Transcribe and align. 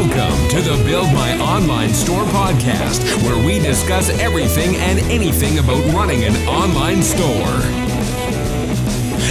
Welcome 0.00 0.40
to 0.48 0.62
the 0.62 0.80
Build 0.86 1.12
My 1.12 1.38
Online 1.40 1.90
Store 1.90 2.24
podcast, 2.24 3.04
where 3.22 3.36
we 3.44 3.58
discuss 3.58 4.08
everything 4.18 4.76
and 4.76 4.98
anything 5.10 5.58
about 5.58 5.84
running 5.92 6.24
an 6.24 6.34
online 6.48 7.02
store. 7.02 7.60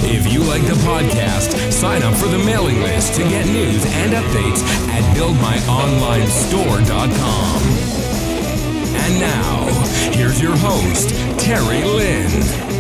If 0.05 0.31
you 0.31 0.43
like 0.43 0.61
the 0.67 0.75
podcast, 0.85 1.71
sign 1.71 2.03
up 2.03 2.13
for 2.13 2.27
the 2.27 2.37
mailing 2.37 2.81
list 2.81 3.15
to 3.15 3.23
get 3.23 3.47
news 3.47 3.83
and 3.83 4.13
updates 4.13 4.61
at 4.89 5.01
buildmyonlinestore.com. 5.17 7.61
And 8.95 9.19
now, 9.19 9.65
here's 10.11 10.39
your 10.39 10.55
host, 10.55 11.09
Terry 11.39 11.83
Lin. 11.83 12.78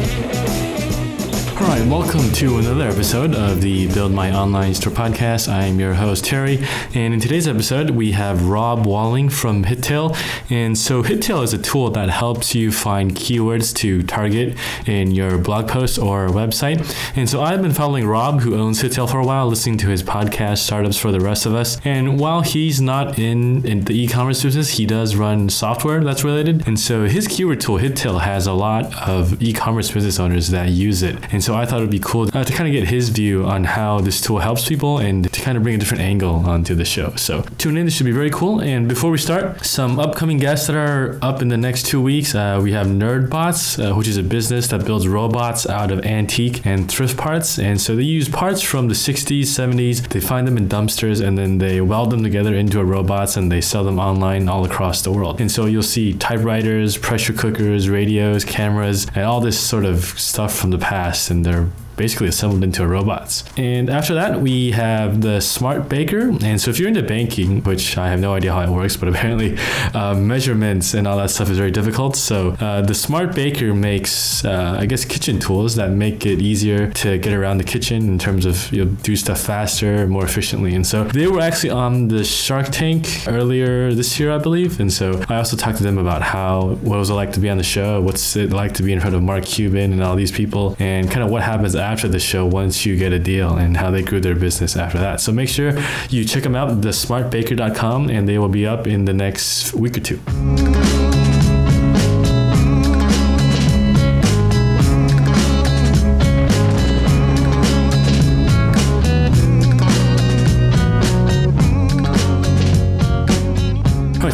All 1.59 1.67
right, 1.67 1.85
welcome 1.85 2.31
to 2.35 2.57
another 2.57 2.87
episode 2.87 3.35
of 3.35 3.59
the 3.59 3.93
Build 3.93 4.13
My 4.13 4.33
Online 4.33 4.73
Store 4.73 4.93
podcast. 4.93 5.51
I 5.51 5.65
am 5.65 5.77
your 5.77 5.93
host, 5.93 6.23
Terry, 6.23 6.65
and 6.93 7.13
in 7.13 7.19
today's 7.19 7.49
episode, 7.49 7.89
we 7.89 8.13
have 8.13 8.47
Rob 8.47 8.85
Walling 8.85 9.27
from 9.27 9.65
Hittail. 9.65 10.15
And 10.49 10.77
so, 10.77 11.03
Hittail 11.03 11.43
is 11.43 11.53
a 11.53 11.57
tool 11.57 11.89
that 11.91 12.09
helps 12.09 12.55
you 12.55 12.71
find 12.71 13.13
keywords 13.13 13.75
to 13.75 14.03
target 14.03 14.57
in 14.87 15.11
your 15.11 15.37
blog 15.37 15.67
post 15.67 15.99
or 15.99 16.29
website. 16.29 16.79
And 17.17 17.29
so, 17.29 17.41
I've 17.41 17.61
been 17.61 17.73
following 17.73 18.07
Rob, 18.07 18.39
who 18.39 18.55
owns 18.55 18.81
Hittail 18.81 19.11
for 19.11 19.19
a 19.19 19.25
while, 19.25 19.47
listening 19.47 19.77
to 19.79 19.89
his 19.89 20.01
podcast, 20.01 20.59
Startups 20.59 20.97
for 20.97 21.11
the 21.11 21.19
Rest 21.19 21.45
of 21.45 21.53
Us. 21.53 21.77
And 21.83 22.21
while 22.21 22.39
he's 22.39 22.79
not 22.79 23.19
in, 23.19 23.65
in 23.65 23.81
the 23.81 23.93
e 23.93 24.07
commerce 24.07 24.41
business, 24.41 24.77
he 24.77 24.85
does 24.85 25.17
run 25.17 25.49
software 25.49 26.01
that's 26.05 26.23
related. 26.23 26.65
And 26.65 26.79
so, 26.79 27.03
his 27.03 27.27
keyword 27.27 27.59
tool, 27.59 27.79
Hittail, 27.79 28.21
has 28.21 28.47
a 28.47 28.53
lot 28.53 28.95
of 29.09 29.43
e 29.43 29.51
commerce 29.51 29.91
business 29.91 30.21
owners 30.21 30.51
that 30.51 30.69
use 30.69 31.03
it. 31.03 31.17
And 31.33 31.43
so 31.48 31.48
so 31.49 31.55
I 31.55 31.65
thought 31.65 31.79
it 31.79 31.81
would 31.81 31.89
be 31.89 31.97
cool 31.97 32.29
uh, 32.31 32.43
to 32.43 32.53
kind 32.53 32.69
of 32.69 32.73
get 32.79 32.89
his 32.89 33.09
view 33.09 33.43
on 33.43 33.63
how 33.63 34.01
this 34.01 34.21
tool 34.21 34.37
helps 34.37 34.69
people 34.69 34.99
and 34.99 35.33
to 35.33 35.41
kind 35.41 35.57
of 35.57 35.63
bring 35.63 35.73
a 35.73 35.79
different 35.79 36.03
angle 36.03 36.35
onto 36.47 36.75
the 36.75 36.85
show. 36.85 37.15
So 37.15 37.41
tune 37.57 37.75
in, 37.75 37.85
this 37.85 37.95
should 37.95 38.05
be 38.05 38.11
very 38.11 38.29
cool. 38.29 38.61
And 38.61 38.87
before 38.87 39.09
we 39.09 39.17
start, 39.17 39.65
some 39.65 39.99
upcoming 39.99 40.37
guests 40.37 40.67
that 40.67 40.75
are 40.75 41.17
up 41.23 41.41
in 41.41 41.47
the 41.47 41.57
next 41.57 41.87
two 41.87 42.03
weeks. 42.03 42.35
Uh, 42.35 42.59
we 42.61 42.73
have 42.73 42.85
NerdBots, 42.85 43.83
uh, 43.83 43.95
which 43.95 44.07
is 44.07 44.17
a 44.17 44.21
business 44.21 44.67
that 44.67 44.85
builds 44.85 45.07
robots 45.07 45.67
out 45.67 45.89
of 45.89 46.05
antique 46.05 46.63
and 46.67 46.87
thrift 46.87 47.17
parts. 47.17 47.57
And 47.57 47.81
so 47.81 47.95
they 47.95 48.03
use 48.03 48.29
parts 48.29 48.61
from 48.61 48.87
the 48.87 48.93
60s, 48.93 49.41
70s. 49.41 50.07
They 50.07 50.19
find 50.19 50.47
them 50.47 50.55
in 50.55 50.69
dumpsters 50.69 51.19
and 51.19 51.35
then 51.35 51.57
they 51.57 51.81
weld 51.81 52.11
them 52.11 52.21
together 52.21 52.53
into 52.53 52.79
a 52.79 52.85
robots 52.85 53.37
and 53.37 53.51
they 53.51 53.61
sell 53.61 53.83
them 53.83 53.97
online 53.97 54.47
all 54.47 54.65
across 54.65 55.01
the 55.01 55.11
world. 55.11 55.41
And 55.41 55.51
so 55.51 55.65
you'll 55.65 55.81
see 55.81 56.13
typewriters, 56.13 56.95
pressure 56.95 57.33
cookers, 57.33 57.89
radios, 57.89 58.45
cameras, 58.45 59.07
and 59.15 59.25
all 59.25 59.41
this 59.41 59.59
sort 59.59 59.85
of 59.85 60.03
stuff 60.19 60.55
from 60.55 60.69
the 60.69 60.77
past. 60.77 61.31
And 61.31 61.38
and 61.39 61.45
they're 61.45 61.69
basically 61.99 62.29
assembled 62.29 62.63
into 62.63 62.87
robots. 62.87 63.43
And 63.57 63.89
after 63.89 64.13
that, 64.13 64.39
we 64.39 64.71
have 64.71 65.19
the 65.19 65.41
Smart 65.41 65.89
Baker. 65.89 66.29
And 66.41 66.59
so 66.61 66.71
if 66.71 66.79
you're 66.79 66.87
into 66.87 67.03
banking, 67.03 67.61
which 67.63 67.97
I 67.97 68.07
have 68.07 68.21
no 68.21 68.33
idea 68.33 68.53
how 68.53 68.61
it 68.61 68.69
works, 68.69 68.95
but 68.95 69.09
apparently 69.13 69.57
uh, 69.93 70.15
measurements 70.15 70.93
and 70.93 71.05
all 71.05 71.17
that 71.17 71.29
stuff 71.29 71.49
is 71.49 71.57
very 71.57 71.71
difficult. 71.71 72.15
So 72.15 72.51
uh, 72.61 72.81
the 72.81 72.95
Smart 72.95 73.35
Baker 73.35 73.73
makes, 73.73 74.45
uh, 74.45 74.77
I 74.79 74.85
guess, 74.85 75.03
kitchen 75.03 75.39
tools 75.39 75.75
that 75.75 75.91
make 75.91 76.25
it 76.25 76.39
easier 76.41 76.89
to 77.03 77.17
get 77.17 77.33
around 77.33 77.57
the 77.57 77.65
kitchen 77.65 78.07
in 78.07 78.17
terms 78.17 78.45
of 78.45 78.71
you 78.71 78.85
know, 78.85 78.91
do 79.03 79.17
stuff 79.17 79.41
faster, 79.41 80.07
more 80.07 80.23
efficiently. 80.23 80.73
And 80.75 80.87
so 80.87 81.03
they 81.03 81.27
were 81.27 81.41
actually 81.41 81.71
on 81.71 82.07
the 82.07 82.23
Shark 82.23 82.67
Tank 82.71 83.27
earlier 83.27 83.93
this 83.93 84.17
year, 84.17 84.31
I 84.31 84.37
believe. 84.37 84.79
And 84.79 84.91
so 84.91 85.21
I 85.27 85.35
also 85.35 85.57
talked 85.57 85.79
to 85.79 85.83
them 85.83 85.97
about 85.97 86.21
how 86.21 86.75
what 86.87 86.97
was 86.97 87.09
it 87.09 87.15
like 87.15 87.33
to 87.33 87.41
be 87.41 87.49
on 87.49 87.57
the 87.57 87.69
show, 87.75 88.01
what's 88.01 88.37
it 88.37 88.51
like 88.51 88.73
to 88.75 88.83
be 88.83 88.93
in 88.93 89.01
front 89.01 89.17
of 89.17 89.21
Mark 89.21 89.43
Cuban 89.43 89.91
and 89.91 90.01
all 90.01 90.15
these 90.15 90.31
people, 90.31 90.77
and 90.79 91.11
kind 91.11 91.23
of 91.23 91.29
what 91.29 91.41
happens 91.41 91.75
after 91.75 91.88
the 91.97 92.19
show 92.19 92.45
once 92.45 92.85
you 92.85 92.97
get 92.97 93.13
a 93.13 93.19
deal 93.19 93.57
and 93.57 93.77
how 93.77 93.91
they 93.91 94.01
grew 94.01 94.19
their 94.19 94.35
business 94.35 94.75
after 94.75 94.97
that. 94.99 95.21
So 95.21 95.31
make 95.31 95.49
sure 95.49 95.73
you 96.09 96.25
check 96.25 96.43
them 96.43 96.55
out, 96.55 96.69
thesmartbaker.com, 96.81 98.09
and 98.09 98.27
they 98.27 98.37
will 98.37 98.49
be 98.49 98.65
up 98.65 98.87
in 98.87 99.05
the 99.05 99.13
next 99.13 99.73
week 99.73 99.97
or 99.97 100.01
two. 100.01 100.19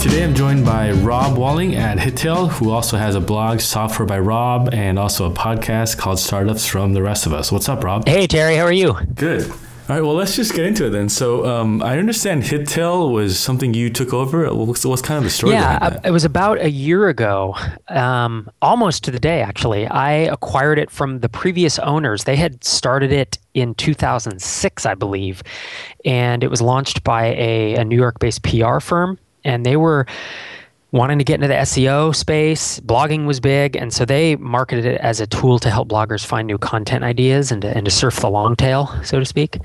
Today 0.05 0.23
I'm 0.23 0.35
joined 0.35 0.63
by 0.63 0.91
Rob 0.91 1.35
Walling 1.35 1.73
at 1.73 1.97
Hittail, 1.97 2.47
who 2.47 2.69
also 2.69 2.95
has 2.95 3.15
a 3.15 3.19
blog, 3.19 3.59
Software 3.59 4.05
by 4.05 4.19
Rob, 4.19 4.69
and 4.71 4.99
also 4.99 5.25
a 5.25 5.33
podcast 5.33 5.97
called 5.97 6.19
Startups 6.19 6.63
from 6.63 6.93
the 6.93 7.01
Rest 7.01 7.25
of 7.25 7.33
Us. 7.33 7.51
What's 7.51 7.67
up, 7.67 7.83
Rob? 7.83 8.07
Hey, 8.07 8.27
Terry. 8.27 8.55
How 8.55 8.65
are 8.65 8.71
you? 8.71 8.93
Good. 9.15 9.49
All 9.49 9.57
right, 9.89 10.01
well, 10.01 10.13
let's 10.13 10.35
just 10.35 10.53
get 10.53 10.63
into 10.63 10.85
it 10.85 10.91
then. 10.91 11.09
So, 11.09 11.47
um, 11.47 11.81
I 11.81 11.97
understand 11.97 12.43
Hittail 12.43 13.11
was 13.11 13.39
something 13.39 13.73
you 13.73 13.89
took 13.89 14.13
over. 14.13 14.53
What's, 14.53 14.85
what's 14.85 15.01
kind 15.01 15.17
of 15.17 15.23
the 15.23 15.31
story? 15.31 15.53
Yeah, 15.53 15.99
it 16.03 16.11
was 16.11 16.23
about 16.23 16.61
a 16.61 16.69
year 16.69 17.09
ago, 17.09 17.55
um, 17.87 18.47
almost 18.61 19.03
to 19.05 19.11
the 19.11 19.19
day, 19.19 19.41
actually. 19.41 19.87
I 19.87 20.11
acquired 20.11 20.77
it 20.77 20.91
from 20.91 21.21
the 21.21 21.29
previous 21.29 21.79
owners. 21.79 22.25
They 22.25 22.35
had 22.35 22.63
started 22.63 23.11
it 23.11 23.39
in 23.55 23.73
2006, 23.73 24.85
I 24.85 24.93
believe, 24.93 25.41
and 26.05 26.43
it 26.43 26.51
was 26.51 26.61
launched 26.61 27.03
by 27.03 27.33
a, 27.33 27.73
a 27.73 27.83
New 27.83 27.97
York 27.97 28.19
based 28.19 28.43
PR 28.43 28.79
firm 28.79 29.17
and 29.45 29.65
they 29.65 29.77
were 29.77 30.05
wanting 30.91 31.17
to 31.17 31.23
get 31.23 31.35
into 31.35 31.47
the 31.47 31.53
SEO 31.53 32.15
space. 32.15 32.79
Blogging 32.81 33.25
was 33.25 33.39
big, 33.39 33.75
and 33.75 33.93
so 33.93 34.05
they 34.05 34.35
marketed 34.37 34.85
it 34.85 34.99
as 35.01 35.19
a 35.19 35.27
tool 35.27 35.59
to 35.59 35.69
help 35.69 35.89
bloggers 35.89 36.25
find 36.25 36.47
new 36.47 36.57
content 36.57 37.03
ideas 37.03 37.51
and 37.51 37.61
to, 37.61 37.75
and 37.75 37.85
to 37.85 37.91
surf 37.91 38.19
the 38.19 38.29
long 38.29 38.55
tail, 38.55 38.87
so 39.03 39.19
to 39.19 39.25
speak. 39.25 39.59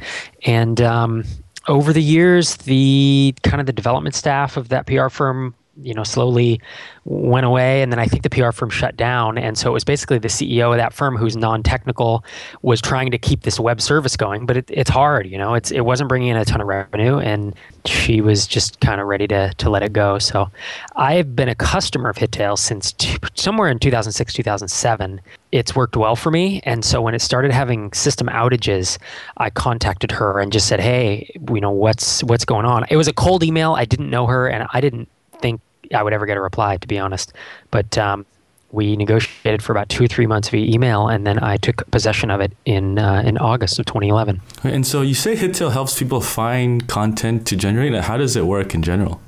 And 0.44 0.80
um, 0.80 1.24
over 1.68 1.92
the 1.92 2.02
years, 2.02 2.56
the 2.56 3.34
kind 3.42 3.60
of 3.60 3.66
the 3.66 3.72
development 3.72 4.14
staff 4.14 4.56
of 4.56 4.68
that 4.68 4.86
PR 4.86 5.08
firm 5.08 5.54
you 5.82 5.94
know 5.94 6.02
slowly 6.02 6.60
went 7.04 7.46
away 7.46 7.82
and 7.82 7.90
then 7.92 7.98
i 7.98 8.06
think 8.06 8.22
the 8.22 8.30
pr 8.30 8.50
firm 8.50 8.70
shut 8.70 8.96
down. 8.96 9.38
And 9.38 9.56
so 9.56 9.70
it 9.70 9.72
was 9.72 9.84
basically 9.84 10.18
the 10.18 10.28
ceo 10.28 10.72
of 10.72 10.76
that 10.76 10.92
firm 10.92 11.16
who's 11.16 11.36
non-technical 11.36 12.24
was 12.62 12.80
trying 12.80 13.10
to 13.10 13.18
keep 13.18 13.42
this 13.42 13.58
web 13.58 13.80
service 13.80 14.16
going 14.16 14.46
but 14.46 14.56
it, 14.56 14.64
it's 14.68 14.90
hard 14.90 15.26
you 15.26 15.38
know? 15.38 15.54
It's 15.54 15.70
it 15.70 15.80
wasn't 15.80 16.08
bringing 16.08 16.28
in 16.28 16.36
a 16.36 16.44
ton 16.44 16.60
of 16.60 16.66
revenue 16.66 17.18
and 17.18 17.54
she 17.84 18.20
was 18.20 18.46
just 18.46 18.80
kind 18.80 19.00
of 19.00 19.06
ready 19.06 19.26
to 19.28 19.52
to 19.54 19.70
let 19.70 19.82
it 19.82 19.92
go. 19.92 20.18
So 20.18 20.50
i've 20.96 21.34
been 21.34 21.48
a 21.48 21.54
customer 21.54 22.10
of 22.10 22.16
hittail 22.16 22.58
since 22.58 22.92
t- 22.92 23.16
somewhere 23.34 23.68
in 23.68 23.78
2006 23.78 24.32
2007 24.34 25.20
it's 25.52 25.74
worked 25.74 25.96
well 25.96 26.16
for 26.16 26.30
me 26.30 26.60
and 26.64 26.84
so 26.84 27.00
when 27.00 27.14
it 27.14 27.20
started 27.20 27.50
having 27.52 27.92
system 27.92 28.28
outages 28.28 28.98
i 29.38 29.50
contacted 29.50 30.10
her 30.12 30.38
and 30.38 30.52
just 30.52 30.68
said 30.68 30.80
hey 30.80 31.30
you 31.52 31.60
know 31.60 31.70
what's 31.70 32.22
what's 32.24 32.44
going 32.44 32.66
on? 32.66 32.84
It 32.90 32.96
was 32.96 33.08
a 33.08 33.12
cold 33.12 33.42
email. 33.42 33.74
I 33.74 33.84
didn't 33.84 34.10
know 34.10 34.26
her 34.26 34.48
and 34.48 34.66
i 34.72 34.80
didn't 34.80 35.08
think 35.40 35.60
I 35.94 36.02
would 36.02 36.12
ever 36.12 36.26
get 36.26 36.36
a 36.36 36.40
reply, 36.40 36.76
to 36.76 36.88
be 36.88 36.98
honest. 36.98 37.32
But 37.70 37.98
um, 37.98 38.26
we 38.72 38.96
negotiated 38.96 39.62
for 39.62 39.72
about 39.72 39.88
two 39.88 40.04
or 40.04 40.08
three 40.08 40.26
months 40.26 40.48
via 40.48 40.64
email, 40.72 41.08
and 41.08 41.26
then 41.26 41.42
I 41.42 41.56
took 41.56 41.88
possession 41.90 42.30
of 42.30 42.40
it 42.40 42.52
in 42.64 42.98
uh, 42.98 43.22
in 43.24 43.38
August 43.38 43.78
of 43.78 43.86
2011. 43.86 44.40
And 44.62 44.86
so 44.86 45.02
you 45.02 45.14
say 45.14 45.34
Hittail 45.34 45.72
helps 45.72 45.98
people 45.98 46.20
find 46.20 46.86
content 46.86 47.46
to 47.48 47.56
generate. 47.56 47.94
How 48.04 48.16
does 48.16 48.36
it 48.36 48.46
work 48.46 48.74
in 48.74 48.82
general? 48.82 49.20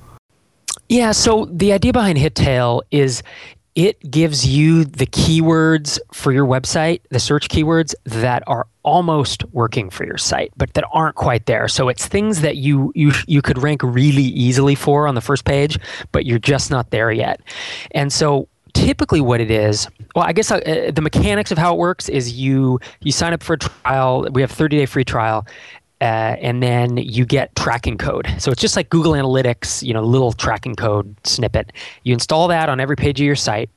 Yeah, 0.88 1.12
so 1.12 1.46
the 1.46 1.72
idea 1.72 1.92
behind 1.92 2.18
Hittail 2.18 2.82
is 2.90 3.22
it 3.74 4.10
gives 4.10 4.46
you 4.46 4.84
the 4.84 5.06
keywords 5.06 5.98
for 6.12 6.30
your 6.32 6.46
website, 6.46 7.00
the 7.08 7.18
search 7.18 7.48
keywords 7.48 7.94
that 8.04 8.42
are 8.46 8.66
almost 8.82 9.44
working 9.46 9.88
for 9.88 10.04
your 10.04 10.18
site, 10.18 10.52
but 10.56 10.74
that 10.74 10.84
aren't 10.92 11.14
quite 11.14 11.46
there. 11.46 11.68
So 11.68 11.88
it's 11.88 12.06
things 12.06 12.42
that 12.42 12.56
you 12.56 12.92
you 12.94 13.12
you 13.26 13.40
could 13.40 13.62
rank 13.62 13.82
really 13.82 14.24
easily 14.24 14.74
for 14.74 15.06
on 15.06 15.14
the 15.14 15.20
first 15.20 15.44
page, 15.44 15.78
but 16.10 16.26
you're 16.26 16.38
just 16.38 16.70
not 16.70 16.90
there 16.90 17.10
yet. 17.10 17.40
And 17.92 18.12
so 18.12 18.48
typically 18.74 19.20
what 19.20 19.38
it 19.38 19.50
is 19.50 19.86
well 20.14 20.24
i 20.24 20.32
guess 20.32 20.50
uh, 20.50 20.90
the 20.94 21.02
mechanics 21.02 21.52
of 21.52 21.58
how 21.58 21.74
it 21.74 21.78
works 21.78 22.08
is 22.08 22.32
you 22.32 22.80
you 23.00 23.12
sign 23.12 23.34
up 23.34 23.42
for 23.42 23.52
a 23.52 23.58
trial 23.58 24.26
we 24.32 24.40
have 24.40 24.50
30 24.50 24.78
day 24.78 24.86
free 24.86 25.04
trial 25.04 25.46
uh, 26.02 26.36
and 26.40 26.60
then 26.60 26.96
you 26.96 27.24
get 27.24 27.54
tracking 27.54 27.96
code. 27.96 28.26
So 28.38 28.50
it's 28.50 28.60
just 28.60 28.74
like 28.74 28.90
Google 28.90 29.12
Analytics, 29.12 29.84
you 29.84 29.94
know, 29.94 30.02
little 30.02 30.32
tracking 30.32 30.74
code 30.74 31.14
snippet. 31.22 31.72
You 32.02 32.12
install 32.12 32.48
that 32.48 32.68
on 32.68 32.80
every 32.80 32.96
page 32.96 33.20
of 33.20 33.24
your 33.24 33.36
site, 33.36 33.70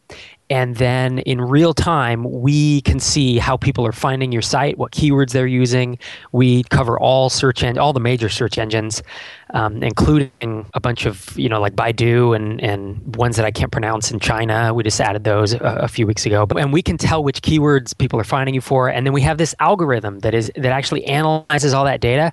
and 0.50 0.76
then 0.76 1.20
in 1.20 1.42
real 1.42 1.74
time 1.74 2.24
we 2.24 2.82
can 2.82 3.00
see 3.00 3.38
how 3.38 3.58
people 3.58 3.86
are 3.86 3.92
finding 3.92 4.32
your 4.32 4.42
site 4.42 4.78
what 4.78 4.92
keywords 4.92 5.32
they're 5.32 5.48
using. 5.48 5.98
We 6.32 6.64
cover 6.64 7.00
all 7.00 7.30
search 7.30 7.64
and 7.64 7.78
all 7.78 7.94
the 7.94 8.00
major 8.00 8.30
search 8.30 8.58
engines 8.58 9.02
um, 9.56 9.84
including 9.84 10.66
a 10.74 10.80
bunch 10.80 11.06
of 11.06 11.38
you 11.38 11.48
know 11.48 11.62
like 11.62 11.76
baidu 11.76 12.36
and, 12.36 12.62
and 12.62 13.16
ones 13.16 13.36
that 13.36 13.46
i 13.46 13.52
can't 13.52 13.72
pronounce 13.72 14.12
in 14.12 14.20
china. 14.20 14.74
We 14.74 14.84
just 14.84 15.00
added 15.00 15.24
those 15.24 15.54
a, 15.54 15.60
a 15.60 15.88
few 15.88 16.08
weeks 16.08 16.26
ago. 16.26 16.48
And 16.58 16.74
we 16.74 16.82
can 16.82 16.98
tell 16.98 17.24
which 17.24 17.42
keywords 17.42 17.98
people 17.98 18.20
are 18.20 18.26
finding 18.26 18.56
you 18.56 18.62
for. 18.62 18.90
And 18.90 19.06
then 19.06 19.14
we 19.14 19.22
have 19.22 19.38
this 19.38 19.54
algorithm 19.60 20.20
that 20.20 20.34
is 20.34 20.52
that 20.56 20.72
actually 20.72 21.06
analyzes 21.06 21.74
all 21.74 21.86
that 21.86 22.02
data 22.02 22.32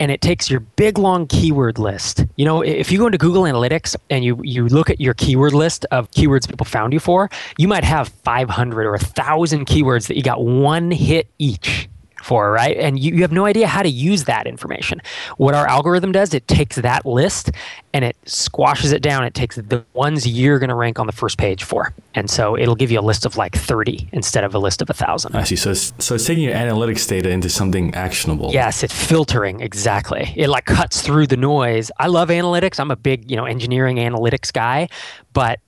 and 0.00 0.10
it 0.10 0.20
takes 0.20 0.50
your 0.50 0.60
big 0.60 0.98
long 0.98 1.26
keyword 1.26 1.78
list. 1.78 2.24
You 2.36 2.44
know 2.44 2.62
if 2.62 2.90
you 2.92 2.98
go 2.98 3.06
into 3.06 3.18
google 3.18 3.42
analytics 3.42 3.96
and 4.10 4.24
you 4.24 4.40
you 4.42 4.68
look 4.68 4.90
at 4.90 5.00
your 5.00 5.14
keyword 5.14 5.54
list 5.54 5.84
of 5.90 6.10
keywords 6.12 6.48
people 6.48 6.64
found 6.64 6.92
you 6.92 7.00
for 7.00 7.30
you 7.58 7.68
might 7.68 7.84
have 7.84 8.08
500 8.08 8.86
or 8.86 8.92
1,000 8.92 9.66
keywords 9.66 10.08
that 10.08 10.16
you 10.16 10.22
got 10.22 10.44
one 10.44 10.90
hit 10.90 11.28
each 11.38 11.88
for, 12.24 12.50
right? 12.50 12.76
And 12.78 12.98
you, 12.98 13.14
you 13.14 13.22
have 13.22 13.32
no 13.32 13.44
idea 13.44 13.66
how 13.66 13.82
to 13.82 13.88
use 13.88 14.24
that 14.24 14.46
information. 14.46 15.02
What 15.36 15.54
our 15.54 15.66
algorithm 15.66 16.10
does, 16.10 16.32
it 16.32 16.48
takes 16.48 16.76
that 16.76 17.04
list 17.04 17.50
and 17.92 18.04
it 18.04 18.16
squashes 18.24 18.92
it 18.92 19.02
down. 19.02 19.24
It 19.24 19.34
takes 19.34 19.56
the 19.56 19.84
ones 19.92 20.26
you're 20.26 20.58
going 20.58 20.70
to 20.70 20.74
rank 20.74 20.98
on 20.98 21.06
the 21.06 21.12
first 21.12 21.36
page 21.36 21.64
for. 21.64 21.92
And 22.14 22.30
so 22.30 22.56
it'll 22.56 22.74
give 22.74 22.90
you 22.90 22.98
a 22.98 23.02
list 23.02 23.26
of 23.26 23.36
like 23.36 23.54
30 23.54 24.08
instead 24.12 24.42
of 24.42 24.54
a 24.54 24.58
list 24.58 24.80
of 24.80 24.88
a 24.88 24.94
thousand. 24.94 25.36
I 25.36 25.44
see. 25.44 25.56
So 25.56 25.70
it's, 25.70 25.92
so 25.98 26.14
it's 26.14 26.26
taking 26.26 26.44
your 26.44 26.54
analytics 26.54 27.06
data 27.06 27.28
into 27.28 27.50
something 27.50 27.94
actionable. 27.94 28.50
Yes, 28.52 28.82
it's 28.82 28.94
filtering 28.94 29.60
exactly. 29.60 30.32
It 30.34 30.48
like 30.48 30.64
cuts 30.64 31.02
through 31.02 31.26
the 31.26 31.36
noise. 31.36 31.90
I 31.98 32.06
love 32.06 32.30
analytics. 32.30 32.80
I'm 32.80 32.90
a 32.90 32.96
big, 32.96 33.30
you 33.30 33.36
know, 33.36 33.44
engineering 33.44 33.98
analytics 33.98 34.50
guy, 34.50 34.88
but 35.34 35.60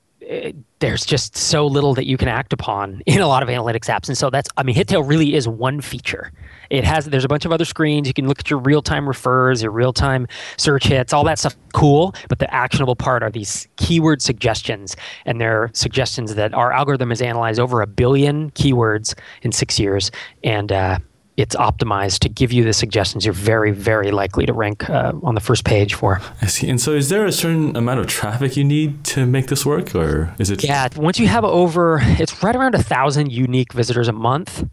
there's 0.80 1.06
just 1.06 1.36
so 1.36 1.66
little 1.66 1.94
that 1.94 2.06
you 2.06 2.16
can 2.16 2.28
act 2.28 2.52
upon 2.52 3.00
in 3.06 3.20
a 3.20 3.28
lot 3.28 3.42
of 3.42 3.48
analytics 3.48 3.86
apps. 3.86 4.08
And 4.08 4.18
so 4.18 4.28
that's, 4.28 4.48
I 4.56 4.62
mean, 4.62 4.74
Hittail 4.74 5.08
really 5.08 5.34
is 5.34 5.46
one 5.46 5.80
feature. 5.80 6.32
It 6.68 6.84
has, 6.84 7.04
there's 7.06 7.24
a 7.24 7.28
bunch 7.28 7.44
of 7.44 7.52
other 7.52 7.64
screens. 7.64 8.08
You 8.08 8.14
can 8.14 8.26
look 8.26 8.40
at 8.40 8.50
your 8.50 8.58
real 8.58 8.82
time 8.82 9.06
refers, 9.06 9.62
your 9.62 9.70
real 9.70 9.92
time 9.92 10.26
search 10.56 10.84
hits, 10.84 11.12
all 11.12 11.22
that 11.24 11.38
stuff. 11.38 11.54
Cool. 11.72 12.14
But 12.28 12.40
the 12.40 12.52
actionable 12.52 12.96
part 12.96 13.22
are 13.22 13.30
these 13.30 13.68
keyword 13.76 14.20
suggestions. 14.20 14.96
And 15.24 15.40
they're 15.40 15.70
suggestions 15.74 16.34
that 16.34 16.52
our 16.54 16.72
algorithm 16.72 17.10
has 17.10 17.22
analyzed 17.22 17.60
over 17.60 17.80
a 17.80 17.86
billion 17.86 18.50
keywords 18.50 19.14
in 19.42 19.52
six 19.52 19.78
years. 19.78 20.10
And, 20.42 20.72
uh, 20.72 20.98
it's 21.36 21.54
optimized 21.54 22.20
to 22.20 22.28
give 22.28 22.52
you 22.52 22.64
the 22.64 22.72
suggestions 22.72 23.24
you're 23.24 23.34
very, 23.34 23.70
very 23.70 24.10
likely 24.10 24.46
to 24.46 24.52
rank 24.52 24.88
uh, 24.88 25.12
on 25.22 25.34
the 25.34 25.40
first 25.40 25.64
page 25.64 25.94
for. 25.94 26.20
I 26.40 26.46
see. 26.46 26.68
And 26.68 26.80
so, 26.80 26.92
is 26.92 27.08
there 27.08 27.26
a 27.26 27.32
certain 27.32 27.76
amount 27.76 28.00
of 28.00 28.06
traffic 28.06 28.56
you 28.56 28.64
need 28.64 29.04
to 29.04 29.26
make 29.26 29.48
this 29.48 29.66
work, 29.66 29.94
or 29.94 30.34
is 30.38 30.50
it? 30.50 30.64
Yeah, 30.64 30.88
once 30.96 31.18
you 31.18 31.26
have 31.26 31.44
over, 31.44 32.00
it's 32.02 32.42
right 32.42 32.56
around 32.56 32.74
a 32.74 32.82
thousand 32.82 33.32
unique 33.32 33.72
visitors 33.72 34.08
a 34.08 34.12
month, 34.12 34.64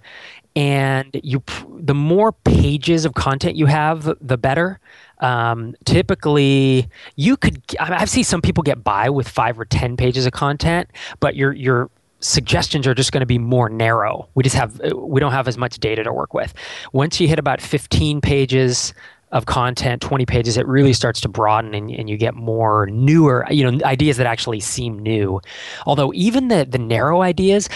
and 0.55 1.19
you, 1.21 1.43
the 1.69 1.95
more 1.95 2.31
pages 2.31 3.05
of 3.05 3.13
content 3.13 3.55
you 3.55 3.65
have, 3.65 4.15
the 4.21 4.37
better. 4.37 4.79
Um, 5.19 5.75
typically, 5.85 6.89
you 7.15 7.37
could. 7.37 7.61
I've 7.79 8.09
seen 8.09 8.23
some 8.23 8.41
people 8.41 8.63
get 8.63 8.83
by 8.83 9.09
with 9.09 9.27
five 9.27 9.59
or 9.59 9.65
ten 9.65 9.97
pages 9.97 10.25
of 10.25 10.31
content, 10.31 10.89
but 11.19 11.35
you're 11.35 11.53
you're 11.53 11.89
suggestions 12.23 12.87
are 12.87 12.93
just 12.93 13.11
going 13.11 13.21
to 13.21 13.27
be 13.27 13.37
more 13.37 13.69
narrow. 13.69 14.27
We 14.35 14.43
just 14.43 14.55
have 14.55 14.79
we 14.95 15.19
don't 15.19 15.31
have 15.31 15.47
as 15.47 15.57
much 15.57 15.79
data 15.79 16.03
to 16.03 16.13
work 16.13 16.33
with. 16.33 16.53
Once 16.93 17.19
you 17.19 17.27
hit 17.27 17.39
about 17.39 17.61
15 17.61 18.21
pages 18.21 18.93
of 19.31 19.45
content, 19.47 20.01
20 20.01 20.25
pages, 20.25 20.57
it 20.57 20.67
really 20.67 20.93
starts 20.93 21.19
to 21.21 21.27
broaden 21.27 21.73
and, 21.73 21.89
and 21.89 22.09
you 22.09 22.17
get 22.17 22.35
more 22.35 22.85
newer, 22.87 23.45
you 23.49 23.69
know, 23.69 23.83
ideas 23.85 24.17
that 24.17 24.27
actually 24.27 24.59
seem 24.59 24.99
new. 24.99 25.41
Although 25.85 26.13
even 26.13 26.47
the 26.47 26.65
the 26.65 26.77
narrow 26.77 27.21
ideas, 27.21 27.67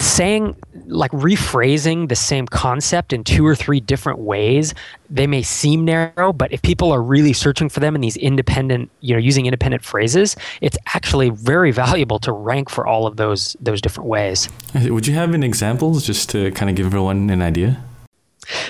saying 0.00 0.56
like 0.86 1.10
rephrasing 1.12 2.08
the 2.08 2.16
same 2.16 2.46
concept 2.46 3.12
in 3.12 3.22
two 3.22 3.46
or 3.46 3.54
three 3.54 3.80
different 3.80 4.18
ways 4.18 4.74
they 5.10 5.26
may 5.26 5.42
seem 5.42 5.84
narrow 5.84 6.32
but 6.32 6.50
if 6.52 6.62
people 6.62 6.90
are 6.90 7.02
really 7.02 7.34
searching 7.34 7.68
for 7.68 7.80
them 7.80 7.94
in 7.94 8.00
these 8.00 8.16
independent 8.16 8.90
you 9.00 9.14
know 9.14 9.20
using 9.20 9.46
independent 9.46 9.84
phrases 9.84 10.36
it's 10.62 10.78
actually 10.94 11.28
very 11.28 11.70
valuable 11.70 12.18
to 12.18 12.32
rank 12.32 12.70
for 12.70 12.86
all 12.86 13.06
of 13.06 13.16
those 13.16 13.56
those 13.60 13.80
different 13.80 14.08
ways 14.08 14.48
would 14.86 15.06
you 15.06 15.14
have 15.14 15.34
any 15.34 15.46
examples 15.46 16.06
just 16.06 16.30
to 16.30 16.50
kind 16.52 16.70
of 16.70 16.76
give 16.76 16.86
everyone 16.86 17.28
an 17.28 17.42
idea 17.42 17.82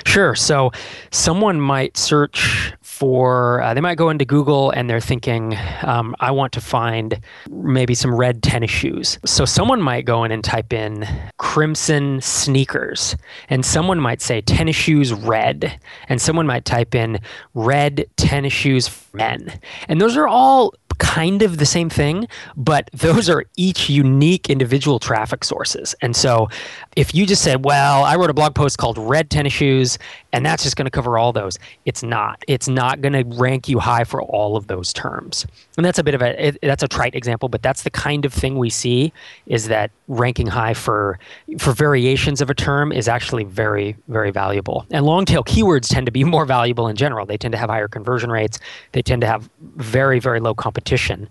Sure. 0.05 0.35
So 0.35 0.73
someone 1.11 1.61
might 1.61 1.97
search 1.97 2.73
for, 3.01 3.63
uh, 3.63 3.73
they 3.73 3.81
might 3.81 3.97
go 3.97 4.11
into 4.11 4.27
Google 4.27 4.73
and 4.73 4.89
they're 4.89 5.01
thinking, 5.01 5.57
um, 5.81 6.15
I 6.21 6.33
want 6.33 6.53
to 6.53 6.61
find 6.61 7.19
maybe 7.49 7.95
some 7.95 8.15
red 8.15 8.43
tennis 8.43 8.71
shoes. 8.71 9.19
So 9.25 9.47
someone 9.47 9.81
might 9.81 10.05
go 10.05 10.23
in 10.25 10.31
and 10.31 10.45
type 10.45 10.75
in 10.75 11.09
crimson 11.39 12.21
sneakers, 12.21 13.17
and 13.49 13.65
someone 13.65 13.99
might 13.99 14.21
say 14.21 14.43
tennis 14.43 14.77
shoes 14.77 15.15
red, 15.15 15.81
and 16.11 16.21
someone 16.21 16.47
might 16.47 16.67
type 16.67 16.95
in 16.95 17.21
red 17.55 18.05
tennis 18.19 18.53
shoes 18.53 18.91
men. 19.15 19.59
And 19.89 19.99
those 19.99 20.19
are 20.19 20.29
all 20.29 20.75
kind 21.01 21.43
of 21.43 21.57
the 21.57 21.67
same 21.67 21.89
thing, 21.89 22.29
but 22.57 22.89
those 22.93 23.29
are 23.29 23.45
each 23.57 23.89
unique 23.89 24.51
individual 24.51 24.99
traffic 24.99 25.43
sources. 25.43 25.95
And 26.03 26.15
so 26.15 26.49
if 26.95 27.15
you 27.15 27.27
just 27.27 27.43
said, 27.43 27.65
well, 27.65 28.05
I 28.05 28.17
wrote 28.17 28.31
a 28.31 28.35
blog 28.35 28.55
post 28.55 28.77
called 28.79 28.99
Red 28.99 29.31
Tennis 29.31 29.53
Shoes, 29.53 29.99
and 30.33 30.45
that's 30.45 30.63
just 30.63 30.77
going 30.77 30.85
to 30.85 30.91
cover 30.91 31.19
all 31.19 31.33
those, 31.33 31.59
it's 31.87 32.03
not. 32.03 32.45
It's 32.47 32.69
not 32.69 33.01
going 33.01 33.15
to 33.15 33.25
rank 33.41 33.69
you 33.69 33.79
high 33.79 34.05
for 34.05 34.23
all 34.23 34.57
of 34.57 34.67
those 34.67 34.93
terms. 34.93 35.47
And 35.77 35.85
that's 35.85 35.99
a 35.99 36.05
bit 36.05 36.15
of 36.15 36.23
a, 36.23 36.49
it, 36.49 36.59
that's 36.63 36.83
a 36.83 36.89
trite 36.89 37.15
example, 37.15 37.49
but 37.49 37.63
that's 37.63 37.83
the 37.83 37.91
kind 37.91 38.27
of 38.27 38.33
thing 38.33 38.59
we 38.59 38.69
see 38.69 39.13
is 39.47 39.69
that 39.69 39.91
ranking 40.07 40.47
high 40.47 40.75
for, 40.75 41.19
for 41.59 41.73
variations 41.73 42.43
of 42.43 42.51
a 42.51 42.55
term 42.55 42.93
is 42.93 43.09
actually 43.09 43.45
very, 43.45 43.97
very 44.09 44.31
valuable. 44.31 44.85
And 44.91 45.07
long 45.07 45.25
tail 45.25 45.43
keywords 45.43 45.89
tend 45.89 46.07
to 46.07 46.13
be 46.13 46.25
more 46.31 46.45
valuable 46.45 46.89
in 46.89 46.97
general. 46.97 47.25
They 47.25 47.39
tend 47.39 47.53
to 47.53 47.59
have 47.59 47.71
higher 47.71 47.89
conversion 47.89 48.31
rates. 48.31 48.59
They 48.93 49.01
tend 49.01 49.23
to 49.23 49.27
have 49.27 49.49
very, 49.77 50.21
very 50.21 50.41
low 50.41 50.55
competition 50.55 50.90
competition. 50.91 51.29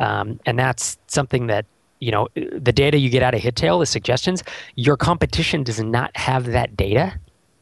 Um, 0.00 0.40
and 0.46 0.58
that's 0.58 0.98
something 1.06 1.46
that 1.46 1.66
you 2.00 2.10
know 2.10 2.28
the 2.34 2.72
data 2.72 2.98
you 2.98 3.08
get 3.08 3.22
out 3.22 3.34
of 3.34 3.40
hittail 3.40 3.78
the 3.80 3.86
suggestions 3.86 4.42
your 4.74 4.96
competition 4.96 5.62
does 5.62 5.80
not 5.80 6.14
have 6.16 6.46
that 6.46 6.76
data 6.76 7.18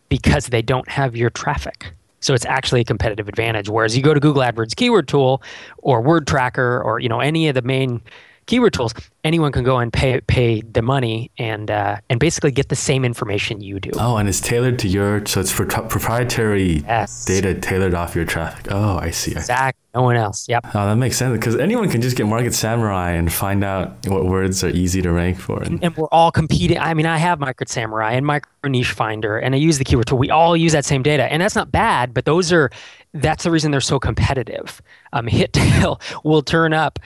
because 0.09 0.47
they 0.47 0.62
don't 0.62 0.89
have 0.89 1.15
your 1.15 1.29
traffic 1.29 1.93
so 2.21 2.33
it's 2.33 2.47
actually 2.47 2.81
a 2.81 2.85
competitive 2.85 3.29
advantage 3.29 3.69
whereas 3.69 3.94
you 3.94 4.03
go 4.03 4.15
to 4.15 4.19
google 4.19 4.43
adwords 4.43 4.75
keyword 4.75 5.06
tool 5.06 5.43
or 5.79 6.00
word 6.00 6.27
tracker 6.27 6.83
or 6.83 6.99
you 6.99 7.11
know 7.11 7.21
any 7.21 7.47
of 7.47 7.55
the 7.55 7.62
main 7.62 8.00
keyword 8.47 8.73
tools, 8.73 8.94
anyone 9.25 9.53
can 9.53 9.65
go 9.65 9.79
and 9.79 9.93
pay 9.93 10.21
pay 10.23 10.61
the 10.62 10.83
money 10.83 11.31
and 11.39 11.71
uh, 11.71 11.99
and 12.11 12.19
basically 12.21 12.50
get 12.50 12.69
the 12.69 12.77
same 12.77 13.05
information 13.05 13.61
you 13.61 13.81
do. 13.81 13.91
Oh, 13.99 14.17
and 14.17 14.29
it's 14.29 14.41
tailored 14.41 14.79
to 14.81 14.89
your 14.89 15.25
so 15.27 15.41
it's 15.41 15.53
for 15.53 15.65
t- 15.65 15.81
proprietary 15.89 16.83
yes. 16.87 17.25
data 17.25 17.55
tailored 17.55 17.94
off 17.94 18.15
your 18.15 18.25
traffic. 18.25 18.67
Oh, 18.71 18.99
I 18.99 19.11
see. 19.11 19.33
Exactly. 19.33 19.79
No 19.94 20.03
one 20.03 20.17
else. 20.17 20.49
Yep. 20.49 20.69
Oh, 20.75 20.87
that 20.87 20.97
makes 20.97 21.19
sense 21.19 21.37
because 21.37 21.55
anyone 21.56 21.91
can 21.91 22.00
just 22.00 22.17
get 22.17 22.27
Market 22.27 22.55
Samurai 22.55 23.11
and 23.11 23.31
find 23.31 23.62
out 23.62 24.06
what 24.06 24.25
words 24.25 24.65
are 24.65 24.71
easy 24.71 25.03
to 25.03 25.12
rank 25.12 25.39
for. 25.39 25.62
And, 25.62 25.85
and 25.85 25.94
we're 25.97 26.06
all 26.06 26.33
competing. 26.33 26.79
I 26.79 26.94
mean, 26.94 27.05
I 27.05 27.19
have 27.19 27.39
Market 27.41 27.69
Samurai 27.69 28.12
and 28.12 28.25
Micro 28.25 28.71
Niche 28.71 28.93
Finder, 28.93 29.39
and 29.39 29.55
I 29.55 29.59
use 29.59 29.77
the 29.77 29.85
keyword 29.85 30.06
tool. 30.06 30.19
We 30.19 30.31
all 30.31 30.56
use 30.56 30.73
that 30.73 30.87
same 30.87 31.03
data, 31.03 31.31
and 31.31 31.43
that's 31.43 31.55
not 31.55 31.71
bad. 31.71 32.15
But 32.15 32.25
those 32.25 32.53
are 32.53 32.71
that's 33.12 33.44
the 33.44 33.50
reason 33.50 33.71
they're 33.71 33.83
so 33.83 33.99
competitive. 33.99 34.81
Um, 35.12 35.27
Hittail 35.29 36.00
will 36.25 36.43
turn 36.43 36.73
up 36.73 36.99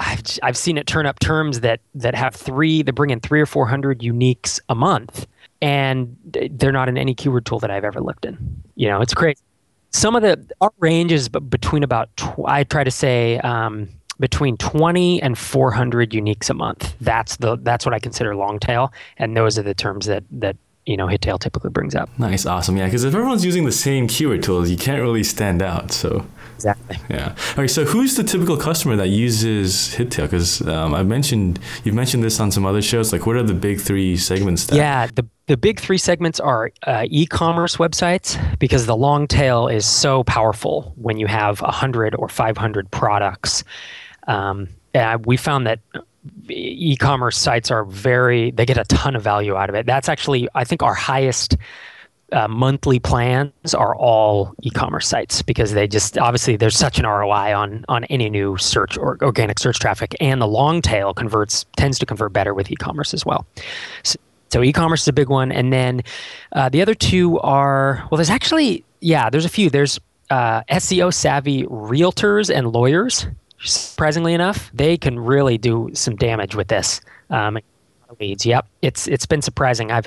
I've 0.00 0.22
I've 0.42 0.56
seen 0.56 0.78
it 0.78 0.86
turn 0.86 1.06
up 1.06 1.18
terms 1.18 1.60
that 1.60 1.80
that 1.94 2.14
have 2.14 2.34
three 2.34 2.82
that 2.82 2.94
bring 2.94 3.10
in 3.10 3.20
three 3.20 3.40
or 3.40 3.46
four 3.46 3.66
hundred 3.66 4.00
uniques 4.00 4.58
a 4.68 4.74
month, 4.74 5.26
and 5.60 6.16
they're 6.24 6.72
not 6.72 6.88
in 6.88 6.96
any 6.96 7.14
keyword 7.14 7.44
tool 7.44 7.58
that 7.60 7.70
I've 7.70 7.84
ever 7.84 8.00
looked 8.00 8.24
in. 8.24 8.62
You 8.76 8.88
know, 8.88 9.00
it's 9.02 9.14
crazy. 9.14 9.40
Some 9.90 10.16
of 10.16 10.22
the 10.22 10.42
our 10.60 10.72
range 10.78 11.12
is 11.12 11.28
between 11.28 11.82
about 11.82 12.16
tw- 12.16 12.46
I 12.46 12.64
try 12.64 12.82
to 12.82 12.90
say 12.90 13.38
um, 13.40 13.88
between 14.18 14.56
20 14.56 15.20
and 15.22 15.36
400 15.36 16.10
uniques 16.10 16.48
a 16.48 16.54
month. 16.54 16.94
That's 17.00 17.36
the 17.36 17.58
that's 17.60 17.84
what 17.84 17.94
I 17.94 17.98
consider 17.98 18.34
long 18.34 18.58
tail, 18.58 18.92
and 19.18 19.36
those 19.36 19.58
are 19.58 19.62
the 19.62 19.74
terms 19.74 20.06
that 20.06 20.24
that 20.30 20.56
you 20.86 20.96
know 20.96 21.06
Hittail 21.08 21.38
typically 21.38 21.70
brings 21.70 21.94
up. 21.94 22.08
Nice, 22.18 22.46
awesome, 22.46 22.76
yeah. 22.76 22.86
Because 22.86 23.04
if 23.04 23.14
everyone's 23.14 23.44
using 23.44 23.64
the 23.64 23.72
same 23.72 24.06
keyword 24.06 24.42
tools, 24.42 24.70
you 24.70 24.78
can't 24.78 25.02
really 25.02 25.24
stand 25.24 25.60
out. 25.60 25.92
So 25.92 26.24
exactly. 26.60 26.98
Yeah. 27.08 27.34
Okay. 27.52 27.66
So 27.66 27.84
who's 27.84 28.16
the 28.16 28.24
typical 28.24 28.56
customer 28.56 28.96
that 28.96 29.08
uses 29.08 29.94
Hittail? 29.96 30.22
Because 30.22 30.66
um, 30.68 30.94
I 30.94 31.02
mentioned 31.02 31.58
you've 31.84 31.94
mentioned 31.94 32.22
this 32.22 32.38
on 32.40 32.50
some 32.50 32.66
other 32.66 32.82
shows. 32.82 33.12
Like, 33.12 33.26
what 33.26 33.36
are 33.36 33.42
the 33.42 33.54
big 33.54 33.80
three 33.80 34.16
segments? 34.16 34.66
That- 34.66 34.76
yeah. 34.76 35.06
The 35.06 35.26
the 35.46 35.56
big 35.56 35.80
three 35.80 35.98
segments 35.98 36.38
are 36.38 36.70
uh, 36.86 37.06
e-commerce 37.08 37.76
websites 37.76 38.38
because 38.60 38.86
the 38.86 38.94
long 38.94 39.26
tail 39.26 39.66
is 39.66 39.84
so 39.84 40.22
powerful 40.22 40.92
when 40.96 41.18
you 41.18 41.26
have 41.26 41.60
100 41.60 42.14
or 42.14 42.28
500 42.28 42.90
products. 42.92 43.64
Um, 44.28 44.68
we 45.24 45.36
found 45.36 45.66
that 45.66 45.80
e-commerce 46.48 47.36
sites 47.36 47.70
are 47.70 47.84
very 47.84 48.50
they 48.50 48.66
get 48.66 48.76
a 48.76 48.84
ton 48.84 49.16
of 49.16 49.22
value 49.22 49.56
out 49.56 49.70
of 49.70 49.74
it 49.74 49.86
that's 49.86 50.06
actually 50.06 50.48
i 50.54 50.64
think 50.64 50.82
our 50.82 50.92
highest 50.92 51.56
uh, 52.32 52.48
monthly 52.48 52.98
plans 52.98 53.74
are 53.74 53.94
all 53.96 54.54
e-commerce 54.62 55.06
sites 55.06 55.42
because 55.42 55.72
they 55.72 55.86
just 55.86 56.18
obviously 56.18 56.56
there's 56.56 56.76
such 56.76 56.98
an 56.98 57.06
ROI 57.06 57.54
on 57.54 57.84
on 57.88 58.04
any 58.04 58.30
new 58.30 58.56
search 58.56 58.96
or 58.96 59.18
organic 59.22 59.58
search 59.58 59.78
traffic, 59.78 60.14
and 60.20 60.40
the 60.40 60.46
long 60.46 60.82
tail 60.82 61.14
converts 61.14 61.66
tends 61.76 61.98
to 61.98 62.06
convert 62.06 62.32
better 62.32 62.54
with 62.54 62.70
e-commerce 62.70 63.14
as 63.14 63.26
well. 63.26 63.46
So, 64.02 64.16
so 64.50 64.62
e-commerce 64.62 65.02
is 65.02 65.08
a 65.08 65.12
big 65.12 65.28
one, 65.28 65.52
and 65.52 65.72
then 65.72 66.02
uh, 66.52 66.68
the 66.68 66.82
other 66.82 66.94
two 66.94 67.38
are 67.40 68.06
well. 68.10 68.16
There's 68.16 68.30
actually 68.30 68.84
yeah, 69.00 69.30
there's 69.30 69.44
a 69.44 69.50
few. 69.50 69.70
There's 69.70 69.98
uh, 70.30 70.62
SEO 70.70 71.12
savvy 71.12 71.64
realtors 71.64 72.54
and 72.54 72.72
lawyers. 72.72 73.26
Surprisingly 73.62 74.32
enough, 74.32 74.70
they 74.72 74.96
can 74.96 75.18
really 75.18 75.58
do 75.58 75.90
some 75.92 76.16
damage 76.16 76.54
with 76.54 76.68
this. 76.68 77.00
Um, 77.28 77.58
leads. 78.18 78.46
Yep, 78.46 78.66
it's 78.82 79.06
it's 79.06 79.26
been 79.26 79.42
surprising. 79.42 79.90
I've 79.90 80.06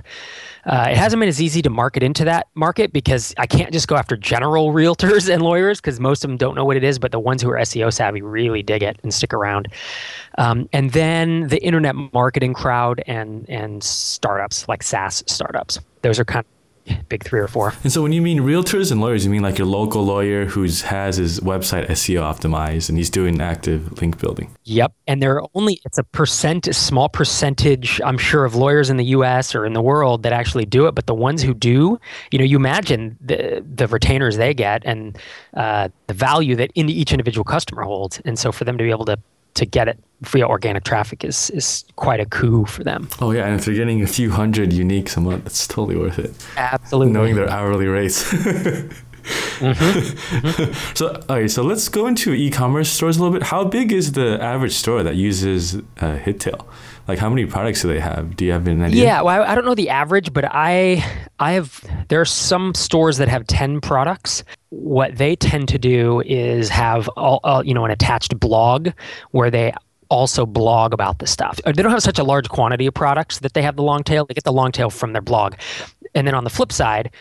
uh, 0.65 0.87
it 0.89 0.97
hasn't 0.97 1.19
been 1.19 1.29
as 1.29 1.41
easy 1.41 1.61
to 1.61 1.69
market 1.69 2.03
into 2.03 2.25
that 2.25 2.47
market 2.55 2.93
because 2.93 3.33
I 3.37 3.45
can't 3.47 3.71
just 3.71 3.87
go 3.87 3.95
after 3.95 4.15
general 4.15 4.73
realtors 4.73 5.29
and 5.33 5.41
lawyers 5.41 5.79
because 5.79 5.99
most 5.99 6.23
of 6.23 6.29
them 6.29 6.37
don't 6.37 6.55
know 6.55 6.65
what 6.65 6.77
it 6.77 6.83
is, 6.83 6.99
but 6.99 7.11
the 7.11 7.19
ones 7.19 7.41
who 7.41 7.49
are 7.49 7.57
SEO 7.57 7.91
savvy 7.91 8.21
really 8.21 8.63
dig 8.63 8.83
it 8.83 8.99
and 9.03 9.13
stick 9.13 9.33
around. 9.33 9.67
Um, 10.37 10.67
and 10.73 10.91
then 10.91 11.47
the 11.47 11.63
internet 11.63 11.95
marketing 12.13 12.53
crowd 12.53 13.03
and 13.07 13.49
and 13.49 13.83
startups 13.83 14.67
like 14.67 14.83
SaaS 14.83 15.23
startups. 15.27 15.79
Those 16.01 16.19
are 16.19 16.25
kind 16.25 16.45
of 16.45 16.52
big 17.09 17.23
three 17.23 17.39
or 17.39 17.47
four. 17.47 17.73
And 17.83 17.91
so 17.91 18.01
when 18.01 18.11
you 18.11 18.21
mean 18.21 18.39
realtors 18.39 18.91
and 18.91 19.01
lawyers, 19.01 19.25
you 19.25 19.31
mean 19.31 19.41
like 19.41 19.57
your 19.57 19.67
local 19.67 20.03
lawyer 20.03 20.45
who 20.45 20.63
has 20.63 21.17
his 21.17 21.39
website 21.39 21.87
SEO 21.87 22.21
optimized 22.21 22.89
and 22.89 22.97
he's 22.97 23.09
doing 23.09 23.39
active 23.41 24.01
link 24.01 24.19
building. 24.19 24.49
Yep. 24.63 24.93
And 25.07 25.21
there 25.21 25.35
are 25.35 25.47
only 25.53 25.79
it's 25.85 25.97
a 25.97 26.03
percent 26.03 26.67
a 26.67 26.73
small 26.73 27.09
percentage, 27.09 28.01
I'm 28.03 28.17
sure, 28.17 28.45
of 28.45 28.55
lawyers 28.55 28.89
in 28.89 28.97
the 28.97 29.05
US 29.05 29.55
or 29.55 29.65
in 29.65 29.73
the 29.73 29.81
world 29.81 30.23
that 30.23 30.33
actually 30.33 30.65
do 30.65 30.87
it. 30.87 30.95
But 30.95 31.07
the 31.07 31.15
ones 31.15 31.41
who 31.41 31.53
do, 31.53 31.99
you 32.31 32.39
know, 32.39 32.45
you 32.45 32.57
imagine 32.57 33.17
the 33.21 33.63
the 33.75 33.87
retainers 33.87 34.37
they 34.37 34.53
get 34.53 34.83
and 34.85 35.17
uh, 35.53 35.89
the 36.07 36.13
value 36.13 36.55
that 36.55 36.71
in 36.75 36.89
each 36.89 37.11
individual 37.11 37.43
customer 37.43 37.83
holds. 37.83 38.21
And 38.25 38.37
so 38.37 38.51
for 38.51 38.65
them 38.65 38.77
to 38.77 38.83
be 38.83 38.89
able 38.89 39.05
to 39.05 39.17
to 39.55 39.65
get 39.65 39.87
it 39.87 39.99
via 40.21 40.47
organic 40.47 40.83
traffic 40.83 41.23
is 41.23 41.49
is 41.51 41.85
quite 41.95 42.19
a 42.19 42.25
coup 42.25 42.65
for 42.65 42.83
them. 42.83 43.07
Oh 43.21 43.31
yeah, 43.31 43.45
and 43.45 43.55
if 43.59 43.65
they're 43.65 43.75
getting 43.75 44.01
a 44.01 44.07
few 44.07 44.31
hundred 44.31 44.71
uniques 44.71 45.17
a 45.17 45.21
month, 45.21 45.45
it's 45.45 45.67
totally 45.67 45.95
worth 45.95 46.19
it. 46.19 46.33
Absolutely. 46.57 47.13
Knowing 47.13 47.35
their 47.35 47.49
hourly 47.49 47.87
rates. 47.87 48.23
mm-hmm. 49.23 50.73
so 50.95 51.21
okay, 51.29 51.47
so 51.47 51.63
let's 51.63 51.89
go 51.89 52.07
into 52.07 52.33
e-commerce 52.33 52.89
stores 52.89 53.17
a 53.17 53.23
little 53.23 53.37
bit. 53.37 53.47
How 53.47 53.63
big 53.63 53.91
is 53.91 54.13
the 54.13 54.41
average 54.41 54.73
store 54.73 55.03
that 55.03 55.15
uses 55.15 55.75
uh, 55.75 56.17
Hittail? 56.17 56.65
Like 57.07 57.19
how 57.19 57.29
many 57.29 57.45
products 57.45 57.81
do 57.81 57.89
they 57.89 57.99
have? 57.99 58.35
Do 58.35 58.45
you 58.45 58.53
have 58.53 58.67
an 58.67 58.81
idea? 58.81 59.03
Yeah, 59.03 59.21
well, 59.21 59.43
I 59.43 59.55
don't 59.55 59.65
know 59.65 59.75
the 59.75 59.89
average, 59.89 60.31
but 60.31 60.45
I 60.45 61.03
I 61.39 61.53
have 61.53 61.83
there 62.07 62.21
are 62.21 62.25
some 62.25 62.73
stores 62.73 63.17
that 63.17 63.27
have 63.27 63.45
10 63.47 63.81
products. 63.81 64.43
What 64.69 65.17
they 65.17 65.35
tend 65.35 65.67
to 65.69 65.77
do 65.77 66.21
is 66.21 66.69
have 66.69 67.09
all, 67.09 67.39
all 67.43 67.65
you 67.65 67.73
know 67.73 67.83
an 67.85 67.91
attached 67.91 68.39
blog 68.39 68.89
where 69.31 69.51
they 69.51 69.73
also 70.09 70.45
blog 70.45 70.93
about 70.93 71.19
the 71.19 71.27
stuff. 71.27 71.59
They 71.65 71.73
don't 71.73 71.91
have 71.91 72.03
such 72.03 72.19
a 72.19 72.23
large 72.23 72.47
quantity 72.47 72.85
of 72.85 72.93
products 72.93 73.39
that 73.39 73.53
they 73.53 73.61
have 73.63 73.75
the 73.75 73.83
long 73.83 74.03
tail. 74.03 74.25
They 74.25 74.33
get 74.33 74.43
the 74.43 74.53
long 74.53 74.71
tail 74.71 74.89
from 74.89 75.11
their 75.13 75.21
blog. 75.21 75.55
And 76.15 76.27
then 76.27 76.35
on 76.35 76.43
the 76.43 76.49
flip 76.49 76.71
side, 76.71 77.11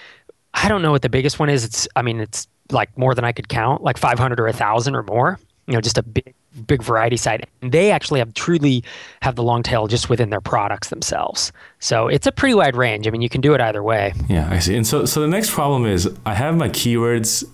I 0.55 0.69
don't 0.69 0.83
know 0.83 0.93
what 0.93 1.03
the 1.03 1.09
biggest 1.09 1.39
one 1.39 1.49
is. 1.49 1.65
It's 1.65 1.89
I 1.97 2.03
mean 2.03 2.21
it's 2.21 2.47
like 2.71 2.97
more 2.97 3.15
than 3.15 3.25
I 3.25 3.33
could 3.33 3.49
count, 3.49 3.83
like 3.83 3.99
500 3.99 4.39
or 4.39 4.45
1000 4.45 4.95
or 4.95 5.03
more. 5.03 5.39
You 5.67 5.75
know, 5.75 5.81
just 5.81 5.99
a 5.99 6.03
big 6.03 6.35
big 6.67 6.83
variety 6.83 7.17
site. 7.17 7.49
And 7.63 7.73
they 7.73 7.91
actually 7.91 8.19
have 8.19 8.35
truly 8.35 8.85
have 9.23 9.37
the 9.37 9.43
long 9.43 9.63
tail 9.63 9.87
just 9.87 10.11
within 10.11 10.31
their 10.31 10.41
products 10.41 10.91
themselves. 10.91 11.53
So 11.79 12.09
it's 12.09 12.27
a 12.27 12.33
pretty 12.33 12.55
wide 12.55 12.77
range. 12.77 13.07
I 13.07 13.11
mean, 13.11 13.23
you 13.23 13.29
can 13.29 13.41
do 13.41 13.55
it 13.55 13.61
either 13.61 13.83
way. 13.83 14.13
Yeah, 14.29 14.49
I 14.51 14.59
see. 14.59 14.77
And 14.77 14.87
so 14.87 15.05
so 15.05 15.21
the 15.21 15.29
next 15.29 15.51
problem 15.51 15.87
is 15.87 16.11
I 16.27 16.35
have 16.35 16.57
my 16.57 16.69
keywords 16.69 17.45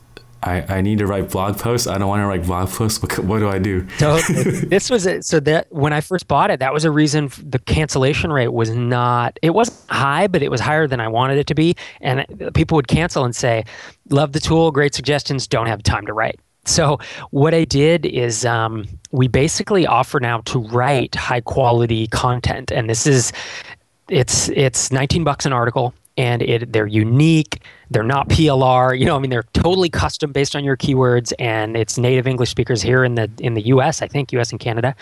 I, 0.42 0.76
I 0.76 0.80
need 0.82 0.98
to 0.98 1.06
write 1.06 1.30
blog 1.30 1.58
posts. 1.58 1.86
I 1.88 1.98
don't 1.98 2.08
want 2.08 2.20
to 2.20 2.26
write 2.26 2.44
blog 2.44 2.68
posts. 2.68 3.02
What, 3.08 3.18
what 3.20 3.38
do 3.38 3.48
I 3.48 3.58
do? 3.58 3.88
so 3.98 4.18
this 4.68 4.90
was 4.90 5.06
it. 5.06 5.24
So 5.24 5.40
that 5.40 5.66
when 5.70 5.92
I 5.92 6.00
first 6.00 6.28
bought 6.28 6.50
it, 6.50 6.60
that 6.60 6.72
was 6.72 6.84
a 6.84 6.90
reason 6.90 7.30
the 7.42 7.58
cancellation 7.58 8.32
rate 8.32 8.52
was 8.52 8.70
not. 8.70 9.38
It 9.42 9.50
wasn't 9.50 9.78
high, 9.90 10.26
but 10.26 10.42
it 10.42 10.50
was 10.50 10.60
higher 10.60 10.86
than 10.86 11.00
I 11.00 11.08
wanted 11.08 11.38
it 11.38 11.46
to 11.48 11.54
be. 11.54 11.74
And 12.00 12.52
people 12.54 12.76
would 12.76 12.88
cancel 12.88 13.24
and 13.24 13.34
say, 13.34 13.64
"Love 14.10 14.32
the 14.32 14.40
tool, 14.40 14.70
great 14.70 14.94
suggestions. 14.94 15.46
Don't 15.46 15.66
have 15.66 15.82
time 15.82 16.06
to 16.06 16.12
write." 16.12 16.38
So 16.68 16.98
what 17.30 17.54
I 17.54 17.64
did 17.64 18.04
is 18.04 18.44
um, 18.44 18.86
we 19.10 19.26
basically 19.26 19.86
offer 19.86 20.20
now 20.20 20.42
to 20.42 20.58
write 20.58 21.14
high 21.14 21.40
quality 21.40 22.06
content, 22.08 22.70
and 22.70 22.88
this 22.88 23.06
is 23.06 23.32
it's 24.08 24.48
it's 24.50 24.92
19 24.92 25.24
bucks 25.24 25.46
an 25.46 25.52
article, 25.52 25.94
and 26.16 26.42
it 26.42 26.72
they're 26.72 26.86
unique. 26.86 27.62
They're 27.90 28.02
not 28.02 28.28
PLR. 28.28 28.98
You 28.98 29.06
know, 29.06 29.16
I 29.16 29.18
mean, 29.18 29.30
they're 29.30 29.44
totally 29.54 29.88
custom 29.88 30.30
based 30.32 30.54
on 30.54 30.62
your 30.62 30.76
keywords, 30.76 31.32
and 31.38 31.76
it's 31.76 31.96
native 31.96 32.26
English 32.26 32.50
speakers 32.50 32.82
here 32.82 33.02
in 33.02 33.14
the 33.14 33.30
in 33.38 33.54
the 33.54 33.62
U.S. 33.68 34.02
I 34.02 34.08
think 34.08 34.32
U.S. 34.32 34.50
and 34.50 34.60
Canada, 34.60 34.94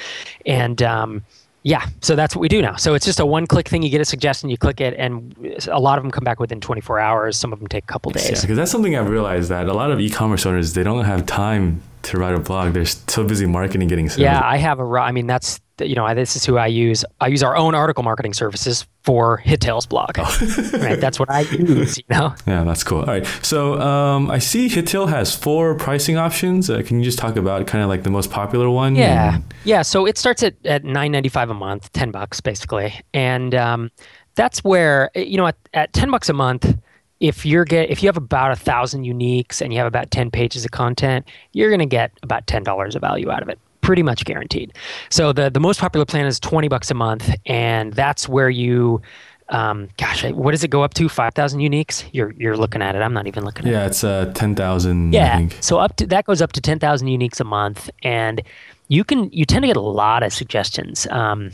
and 0.46 0.82
um, 0.82 1.24
yeah, 1.66 1.84
so 2.00 2.14
that's 2.14 2.36
what 2.36 2.40
we 2.40 2.48
do 2.48 2.62
now. 2.62 2.76
So 2.76 2.94
it's 2.94 3.04
just 3.04 3.18
a 3.18 3.26
one-click 3.26 3.66
thing. 3.66 3.82
You 3.82 3.88
get 3.88 4.00
a 4.00 4.04
suggestion, 4.04 4.48
you 4.48 4.56
click 4.56 4.80
it, 4.80 4.94
and 4.96 5.34
a 5.68 5.80
lot 5.80 5.98
of 5.98 6.04
them 6.04 6.12
come 6.12 6.22
back 6.22 6.38
within 6.38 6.60
24 6.60 7.00
hours. 7.00 7.36
Some 7.36 7.52
of 7.52 7.58
them 7.58 7.66
take 7.66 7.82
a 7.82 7.86
couple 7.88 8.12
days. 8.12 8.30
Yeah, 8.30 8.40
because 8.40 8.56
that's 8.56 8.70
something 8.70 8.94
I've 8.94 9.10
realized 9.10 9.48
that 9.50 9.66
a 9.66 9.72
lot 9.74 9.90
of 9.90 9.98
e-commerce 9.98 10.46
owners 10.46 10.74
they 10.74 10.84
don't 10.84 11.04
have 11.04 11.26
time 11.26 11.82
to 12.06 12.18
write 12.18 12.34
a 12.34 12.40
blog. 12.40 12.72
They're 12.72 12.86
so 12.86 13.24
busy 13.24 13.46
marketing, 13.46 13.88
getting 13.88 14.08
sales. 14.08 14.20
Yeah, 14.20 14.40
I 14.42 14.56
have 14.56 14.80
a. 14.80 14.84
I 14.84 15.12
mean, 15.12 15.26
that's 15.26 15.60
you 15.80 15.94
know, 15.94 16.12
this 16.14 16.36
is 16.36 16.44
who 16.44 16.56
I 16.56 16.68
use. 16.68 17.04
I 17.20 17.28
use 17.28 17.42
our 17.42 17.56
own 17.56 17.74
article 17.74 18.02
marketing 18.02 18.32
services 18.32 18.86
for 19.02 19.42
Hittail's 19.44 19.86
blog. 19.86 20.12
Oh. 20.18 20.70
right, 20.74 20.98
that's 21.00 21.18
what 21.18 21.30
I 21.30 21.40
use. 21.50 21.98
You 21.98 22.04
know. 22.10 22.34
Yeah, 22.46 22.64
that's 22.64 22.82
cool. 22.82 23.00
All 23.00 23.06
right, 23.06 23.26
so 23.42 23.80
um, 23.80 24.30
I 24.30 24.38
see 24.38 24.68
Hittail 24.68 25.08
has 25.08 25.34
four 25.34 25.74
pricing 25.74 26.16
options. 26.16 26.70
Uh, 26.70 26.82
can 26.84 26.98
you 26.98 27.04
just 27.04 27.18
talk 27.18 27.36
about 27.36 27.66
kind 27.66 27.82
of 27.82 27.88
like 27.88 28.04
the 28.04 28.10
most 28.10 28.30
popular 28.30 28.70
one? 28.70 28.96
Yeah, 28.96 29.36
and... 29.36 29.54
yeah. 29.64 29.82
So 29.82 30.06
it 30.06 30.16
starts 30.16 30.42
at 30.42 30.54
at 30.64 30.84
nine 30.84 31.12
ninety 31.12 31.28
five 31.28 31.50
a 31.50 31.54
month, 31.54 31.92
ten 31.92 32.10
bucks 32.10 32.40
basically, 32.40 32.94
and 33.12 33.54
um, 33.54 33.90
that's 34.34 34.64
where 34.64 35.10
you 35.14 35.36
know 35.36 35.46
at, 35.46 35.56
at 35.74 35.92
ten 35.92 36.10
bucks 36.10 36.28
a 36.28 36.32
month 36.34 36.76
if 37.20 37.46
you're 37.46 37.64
get 37.64 37.90
if 37.90 38.02
you 38.02 38.08
have 38.08 38.16
about 38.16 38.52
a 38.52 38.56
thousand 38.56 39.04
uniques 39.04 39.60
and 39.60 39.72
you 39.72 39.78
have 39.78 39.86
about 39.86 40.10
10 40.10 40.30
pages 40.30 40.64
of 40.64 40.70
content 40.70 41.26
you're 41.52 41.70
going 41.70 41.80
to 41.80 41.86
get 41.86 42.12
about 42.22 42.46
$10 42.46 42.94
of 42.94 43.00
value 43.00 43.30
out 43.30 43.42
of 43.42 43.48
it 43.48 43.58
pretty 43.86 44.02
much 44.02 44.24
guaranteed. 44.24 44.76
So 45.10 45.32
the 45.32 45.48
the 45.48 45.60
most 45.60 45.80
popular 45.80 46.04
plan 46.04 46.26
is 46.26 46.40
twenty 46.40 46.68
bucks 46.68 46.90
a 46.90 46.94
month, 46.94 47.30
and 47.46 47.92
that's 47.94 48.28
where 48.28 48.50
you. 48.50 49.00
Um, 49.48 49.90
gosh, 49.96 50.24
what 50.24 50.50
does 50.50 50.64
it 50.64 50.70
go 50.70 50.82
up 50.82 50.94
to? 50.94 51.08
Five 51.08 51.34
thousand 51.34 51.60
uniques. 51.60 52.04
You're 52.12 52.32
you're 52.36 52.56
looking 52.56 52.82
at 52.82 52.96
it. 52.96 52.98
I'm 52.98 53.14
not 53.14 53.28
even 53.28 53.44
looking 53.44 53.66
at 53.66 53.70
yeah, 53.70 53.78
it. 53.78 53.82
Yeah, 53.82 53.86
it's 53.86 54.04
uh, 54.04 54.32
ten 54.34 54.56
thousand. 54.56 55.14
Yeah, 55.14 55.48
so 55.60 55.78
up 55.78 55.94
to 55.96 56.06
that 56.08 56.24
goes 56.24 56.42
up 56.42 56.52
to 56.52 56.60
ten 56.60 56.80
thousand 56.80 57.06
uniques 57.06 57.38
a 57.38 57.44
month, 57.44 57.88
and 58.02 58.42
you 58.88 59.04
can 59.04 59.30
you 59.32 59.44
tend 59.46 59.62
to 59.62 59.68
get 59.68 59.76
a 59.76 59.80
lot 59.80 60.24
of 60.24 60.32
suggestions. 60.32 61.06
Um, 61.12 61.52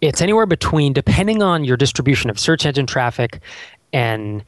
it's 0.00 0.20
anywhere 0.20 0.46
between, 0.46 0.92
depending 0.92 1.42
on 1.42 1.64
your 1.64 1.76
distribution 1.76 2.28
of 2.28 2.40
search 2.40 2.66
engine 2.66 2.86
traffic, 2.86 3.40
and 3.92 4.44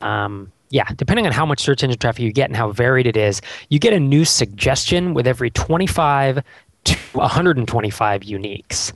um, 0.00 0.52
yeah, 0.70 0.84
depending 0.96 1.26
on 1.26 1.32
how 1.32 1.46
much 1.46 1.60
search 1.60 1.82
engine 1.82 1.98
traffic 1.98 2.20
you 2.20 2.32
get 2.32 2.48
and 2.48 2.56
how 2.56 2.70
varied 2.72 3.06
it 3.06 3.16
is, 3.16 3.40
you 3.68 3.78
get 3.78 3.92
a 3.92 4.00
new 4.00 4.24
suggestion 4.24 5.14
with 5.14 5.26
every 5.26 5.50
25 5.50 6.42
to 6.84 6.96
125 7.12 8.20
uniques. 8.22 8.92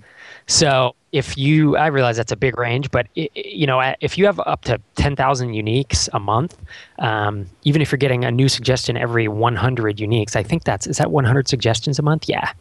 So 0.47 0.95
if 1.13 1.37
you, 1.39 1.77
I 1.77 1.87
realize 1.87 2.17
that's 2.17 2.33
a 2.33 2.37
big 2.37 2.59
range, 2.59 2.91
but 2.91 3.07
it, 3.15 3.31
you 3.35 3.67
know, 3.67 3.95
if 4.01 4.19
you 4.19 4.27
have 4.27 4.41
up 4.41 4.63
to 4.65 4.81
10,000 4.97 5.51
uniques 5.51 6.09
a 6.13 6.21
month, 6.21 6.59
um, 6.99 7.47
even 7.63 7.81
if 7.81 7.93
you're 7.93 7.99
getting 7.99 8.25
a 8.25 8.31
new 8.31 8.49
suggestion 8.49 8.97
every 8.97 9.29
100 9.29 9.97
uniques, 9.99 10.37
I 10.37 10.43
think 10.43 10.65
that's 10.65 10.87
is 10.87 10.99
that 10.99 11.11
100 11.11 11.49
suggestions 11.49 11.99
a 11.99 12.03
month? 12.03 12.29
Yeah, 12.29 12.53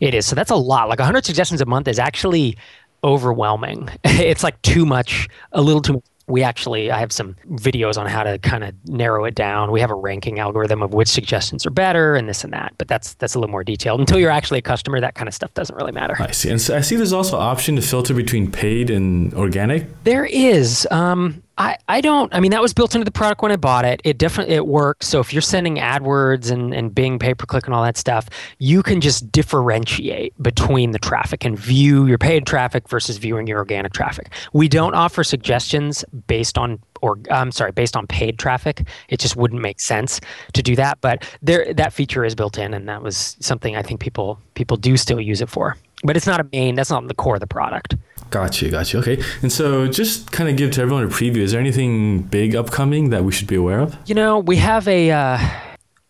it 0.00 0.14
is. 0.14 0.26
So 0.26 0.34
that's 0.34 0.50
a 0.50 0.56
lot. 0.56 0.88
Like 0.88 0.98
100 0.98 1.24
suggestions 1.24 1.60
a 1.60 1.66
month 1.66 1.88
is 1.88 1.98
actually 1.98 2.56
overwhelming. 3.04 3.88
it's 4.04 4.42
like 4.42 4.60
too 4.62 4.84
much, 4.84 5.28
a 5.52 5.62
little 5.62 5.82
too 5.82 5.94
much 5.94 6.04
we 6.26 6.42
actually 6.42 6.90
i 6.90 6.98
have 6.98 7.12
some 7.12 7.34
videos 7.52 7.98
on 7.98 8.06
how 8.06 8.22
to 8.22 8.38
kind 8.38 8.64
of 8.64 8.74
narrow 8.86 9.24
it 9.24 9.34
down. 9.34 9.70
We 9.70 9.80
have 9.80 9.90
a 9.90 9.94
ranking 9.94 10.38
algorithm 10.38 10.82
of 10.82 10.94
which 10.94 11.08
suggestions 11.08 11.66
are 11.66 11.70
better 11.70 12.14
and 12.14 12.28
this 12.28 12.44
and 12.44 12.52
that 12.52 12.74
but 12.78 12.88
that's 12.88 13.14
that's 13.14 13.34
a 13.34 13.38
little 13.38 13.50
more 13.50 13.64
detailed. 13.64 14.00
Until 14.00 14.18
you're 14.18 14.30
actually 14.30 14.58
a 14.58 14.62
customer 14.62 15.00
that 15.00 15.14
kind 15.14 15.28
of 15.28 15.34
stuff 15.34 15.52
doesn't 15.54 15.76
really 15.76 15.92
matter. 15.92 16.16
I 16.18 16.30
see. 16.30 16.50
And 16.50 16.60
so 16.60 16.76
i 16.76 16.80
see 16.80 16.96
there's 16.96 17.12
also 17.12 17.36
an 17.36 17.42
option 17.42 17.76
to 17.76 17.82
filter 17.82 18.14
between 18.14 18.50
paid 18.50 18.90
and 18.90 19.32
organic? 19.34 19.86
There 20.04 20.24
is 20.24 20.86
um, 20.90 21.42
I, 21.58 21.76
I 21.86 22.00
don't 22.00 22.34
I 22.34 22.40
mean 22.40 22.50
that 22.52 22.62
was 22.62 22.72
built 22.72 22.94
into 22.94 23.04
the 23.04 23.10
product 23.10 23.42
when 23.42 23.52
I 23.52 23.56
bought 23.56 23.84
it. 23.84 24.00
It 24.04 24.18
definitely 24.18 24.54
it 24.54 24.66
works. 24.66 25.06
So 25.06 25.20
if 25.20 25.32
you're 25.32 25.42
sending 25.42 25.76
AdWords 25.76 26.50
and, 26.50 26.72
and 26.74 26.94
Bing 26.94 27.18
pay 27.18 27.34
per 27.34 27.44
click 27.44 27.66
and 27.66 27.74
all 27.74 27.82
that 27.82 27.96
stuff, 27.96 28.28
you 28.58 28.82
can 28.82 29.00
just 29.00 29.30
differentiate 29.30 30.40
between 30.42 30.92
the 30.92 30.98
traffic 30.98 31.44
and 31.44 31.58
view 31.58 32.06
your 32.06 32.18
paid 32.18 32.46
traffic 32.46 32.88
versus 32.88 33.18
viewing 33.18 33.46
your 33.46 33.58
organic 33.58 33.92
traffic. 33.92 34.30
We 34.52 34.68
don't 34.68 34.94
offer 34.94 35.22
suggestions 35.24 36.04
based 36.26 36.56
on 36.56 36.80
or 37.02 37.18
I'm 37.30 37.52
sorry, 37.52 37.72
based 37.72 37.96
on 37.96 38.06
paid 38.06 38.38
traffic. 38.38 38.86
It 39.08 39.20
just 39.20 39.36
wouldn't 39.36 39.60
make 39.60 39.80
sense 39.80 40.20
to 40.54 40.62
do 40.62 40.74
that. 40.76 41.00
But 41.00 41.28
there 41.42 41.74
that 41.74 41.92
feature 41.92 42.24
is 42.24 42.34
built 42.34 42.56
in 42.56 42.72
and 42.72 42.88
that 42.88 43.02
was 43.02 43.36
something 43.40 43.76
I 43.76 43.82
think 43.82 44.00
people 44.00 44.38
people 44.54 44.78
do 44.78 44.96
still 44.96 45.20
use 45.20 45.42
it 45.42 45.50
for. 45.50 45.76
But 46.02 46.16
it's 46.16 46.26
not 46.26 46.40
a 46.40 46.46
main 46.50 46.76
that's 46.76 46.90
not 46.90 47.06
the 47.08 47.14
core 47.14 47.34
of 47.34 47.40
the 47.40 47.46
product. 47.46 47.96
Got 48.32 48.62
you, 48.62 48.70
got 48.70 48.92
you. 48.94 48.98
Okay. 49.00 49.22
And 49.42 49.52
so 49.52 49.86
just 49.86 50.32
kind 50.32 50.48
of 50.48 50.56
give 50.56 50.70
to 50.72 50.80
everyone 50.80 51.04
a 51.04 51.08
preview. 51.08 51.38
Is 51.38 51.52
there 51.52 51.60
anything 51.60 52.22
big 52.22 52.56
upcoming 52.56 53.10
that 53.10 53.24
we 53.24 53.30
should 53.30 53.46
be 53.46 53.56
aware 53.56 53.78
of? 53.78 53.94
You 54.06 54.14
know, 54.14 54.38
we 54.38 54.56
have 54.56 54.88
a. 54.88 55.10
Uh, 55.10 55.38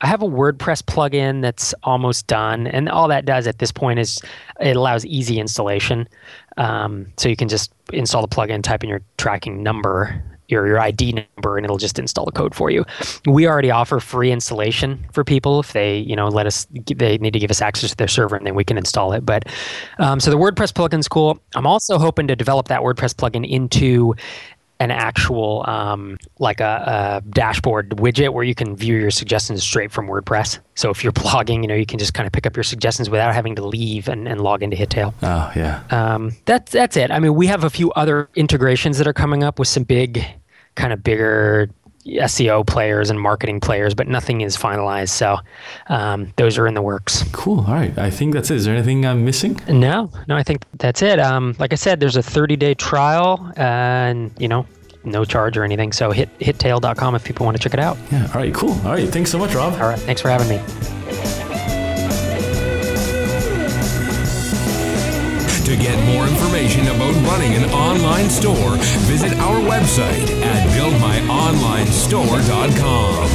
I 0.00 0.06
have 0.06 0.22
a 0.22 0.26
WordPress 0.26 0.82
plugin 0.82 1.42
that's 1.42 1.74
almost 1.82 2.26
done, 2.28 2.66
and 2.68 2.88
all 2.88 3.08
that 3.08 3.24
does 3.24 3.46
at 3.46 3.58
this 3.58 3.70
point 3.70 3.98
is 3.98 4.20
it 4.60 4.76
allows 4.76 5.04
easy 5.04 5.38
installation. 5.38 6.08
Um, 6.56 7.12
so 7.18 7.28
you 7.28 7.36
can 7.36 7.48
just 7.48 7.72
install 7.92 8.22
the 8.22 8.28
plugin, 8.28 8.62
type 8.62 8.82
in 8.82 8.90
your 8.90 9.02
tracking 9.16 9.62
number, 9.62 10.22
your, 10.52 10.66
your 10.66 10.78
ID 10.78 11.26
number 11.36 11.56
and 11.56 11.64
it'll 11.64 11.78
just 11.78 11.98
install 11.98 12.24
the 12.24 12.32
code 12.32 12.54
for 12.54 12.70
you. 12.70 12.84
We 13.26 13.48
already 13.48 13.70
offer 13.70 13.98
free 13.98 14.30
installation 14.30 15.04
for 15.12 15.24
people 15.24 15.58
if 15.58 15.72
they, 15.72 15.98
you 15.98 16.14
know, 16.14 16.28
let 16.28 16.46
us, 16.46 16.66
they 16.70 17.18
need 17.18 17.32
to 17.32 17.38
give 17.38 17.50
us 17.50 17.60
access 17.60 17.90
to 17.90 17.96
their 17.96 18.08
server 18.08 18.36
and 18.36 18.46
then 18.46 18.54
we 18.54 18.64
can 18.64 18.78
install 18.78 19.12
it. 19.12 19.26
But 19.26 19.48
um, 19.98 20.20
so 20.20 20.30
the 20.30 20.38
WordPress 20.38 20.72
plugin's 20.72 21.08
cool. 21.08 21.40
I'm 21.56 21.66
also 21.66 21.98
hoping 21.98 22.28
to 22.28 22.36
develop 22.36 22.68
that 22.68 22.80
WordPress 22.80 23.14
plugin 23.14 23.48
into 23.48 24.14
an 24.82 24.90
actual 24.90 25.64
um, 25.68 26.18
like 26.40 26.58
a, 26.58 27.22
a, 27.24 27.30
dashboard 27.30 27.90
widget 27.90 28.30
where 28.30 28.42
you 28.42 28.54
can 28.54 28.74
view 28.74 28.96
your 28.96 29.12
suggestions 29.12 29.62
straight 29.62 29.92
from 29.92 30.08
WordPress. 30.08 30.58
So 30.74 30.90
if 30.90 31.04
you're 31.04 31.12
blogging, 31.24 31.62
you 31.62 31.68
know, 31.68 31.76
you 31.76 31.86
can 31.86 32.00
just 32.00 32.14
kind 32.14 32.26
of 32.26 32.32
pick 32.32 32.46
up 32.46 32.56
your 32.56 32.64
suggestions 32.64 33.08
without 33.08 33.32
having 33.32 33.54
to 33.56 33.64
leave 33.64 34.08
and, 34.08 34.26
and 34.26 34.40
log 34.40 34.60
into 34.60 34.76
Hittail. 34.76 35.14
Oh 35.22 35.52
yeah. 35.54 35.84
Um, 35.90 36.32
that's 36.46 36.72
that's 36.72 36.96
it. 36.96 37.12
I 37.12 37.20
mean, 37.20 37.36
we 37.36 37.46
have 37.46 37.62
a 37.62 37.70
few 37.70 37.92
other 37.92 38.28
integrations 38.34 38.98
that 38.98 39.06
are 39.06 39.12
coming 39.12 39.44
up 39.44 39.60
with 39.60 39.68
some 39.68 39.84
big 39.84 40.24
kind 40.74 40.92
of 40.92 41.02
bigger 41.02 41.68
SEO 42.06 42.66
players 42.66 43.10
and 43.10 43.20
marketing 43.20 43.60
players, 43.60 43.94
but 43.94 44.08
nothing 44.08 44.40
is 44.40 44.56
finalized. 44.56 45.10
So 45.10 45.38
um, 45.88 46.32
those 46.36 46.58
are 46.58 46.66
in 46.66 46.74
the 46.74 46.82
works. 46.82 47.24
Cool. 47.32 47.60
All 47.60 47.74
right. 47.74 47.96
I 47.96 48.10
think 48.10 48.34
that's 48.34 48.50
it. 48.50 48.56
Is 48.56 48.64
there 48.64 48.74
anything 48.74 49.06
I'm 49.06 49.24
missing? 49.24 49.60
No, 49.68 50.10
no, 50.26 50.36
I 50.36 50.42
think 50.42 50.64
that's 50.78 51.02
it. 51.02 51.20
Um, 51.20 51.54
like 51.58 51.72
I 51.72 51.76
said, 51.76 52.00
there's 52.00 52.16
a 52.16 52.22
30 52.22 52.56
day 52.56 52.74
trial 52.74 53.52
and, 53.56 54.32
you 54.38 54.48
know, 54.48 54.66
no 55.04 55.24
charge 55.24 55.56
or 55.56 55.64
anything. 55.64 55.92
So 55.92 56.10
hit 56.10 56.28
hittail.com 56.38 57.14
if 57.14 57.24
people 57.24 57.44
want 57.44 57.56
to 57.56 57.62
check 57.62 57.74
it 57.74 57.80
out. 57.80 57.96
Yeah. 58.10 58.26
All 58.34 58.40
right. 58.40 58.54
Cool. 58.54 58.72
All 58.84 58.92
right. 58.92 59.08
Thanks 59.08 59.30
so 59.30 59.38
much, 59.38 59.54
Rob. 59.54 59.74
All 59.74 59.88
right. 59.88 59.98
Thanks 59.98 60.20
for 60.20 60.28
having 60.28 60.48
me. 60.48 60.60
To 65.64 65.76
get 65.78 65.96
more 66.01 66.01
information 66.52 66.84
about 66.88 67.14
running 67.30 67.54
an 67.54 67.64
online 67.70 68.28
store, 68.28 68.76
visit 69.08 69.32
our 69.38 69.58
website 69.60 70.28
at 70.42 70.68
buildmyonlinestore.com. 70.76 73.30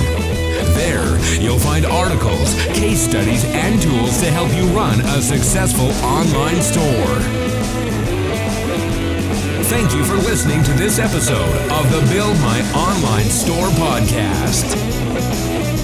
There, 0.76 1.18
you'll 1.42 1.58
find 1.58 1.88
articles, 1.88 2.54
case 2.76 3.02
studies, 3.02 3.44
and 3.46 3.82
tools 3.82 4.22
to 4.22 4.30
help 4.30 4.54
you 4.54 4.68
run 4.68 5.02
a 5.02 5.20
successful 5.20 5.90
online 6.06 6.62
store. 6.62 7.18
Thank 9.66 9.96
you 9.96 10.06
for 10.06 10.18
listening 10.18 10.62
to 10.62 10.74
this 10.74 11.00
episode 11.00 11.56
of 11.72 11.90
the 11.90 12.02
Build 12.14 12.40
My 12.42 12.62
Online 12.76 13.32
Store 13.32 13.70
podcast. 13.70 15.77